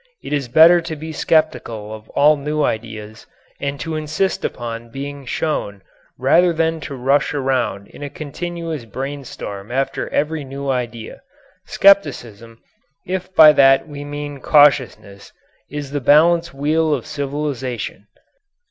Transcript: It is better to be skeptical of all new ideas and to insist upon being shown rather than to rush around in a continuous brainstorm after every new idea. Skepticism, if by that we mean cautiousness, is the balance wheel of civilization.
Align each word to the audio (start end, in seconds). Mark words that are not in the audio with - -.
It 0.23 0.33
is 0.33 0.47
better 0.47 0.81
to 0.81 0.95
be 0.95 1.11
skeptical 1.11 1.93
of 1.93 2.09
all 2.15 2.35
new 2.35 2.63
ideas 2.63 3.27
and 3.59 3.79
to 3.81 3.95
insist 3.95 4.43
upon 4.43 4.89
being 4.89 5.27
shown 5.27 5.83
rather 6.17 6.51
than 6.53 6.79
to 6.89 6.95
rush 6.95 7.35
around 7.35 7.87
in 7.89 8.01
a 8.01 8.09
continuous 8.09 8.85
brainstorm 8.85 9.71
after 9.71 10.09
every 10.09 10.43
new 10.43 10.71
idea. 10.71 11.21
Skepticism, 11.67 12.57
if 13.05 13.35
by 13.35 13.53
that 13.53 13.87
we 13.87 14.03
mean 14.03 14.39
cautiousness, 14.39 15.33
is 15.69 15.91
the 15.91 16.01
balance 16.01 16.51
wheel 16.51 16.95
of 16.95 17.05
civilization. 17.05 18.07